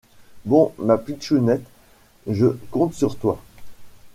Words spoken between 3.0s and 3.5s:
toi.